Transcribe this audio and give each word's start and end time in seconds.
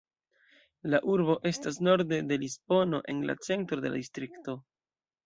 La 0.93 0.99
urbo 1.15 1.35
estas 1.49 1.77
norde 1.87 2.19
de 2.31 2.39
Lisbono, 2.45 3.03
en 3.15 3.21
la 3.31 3.37
centro 3.49 3.85
de 3.85 3.93
la 3.93 4.01
distrikto. 4.05 4.57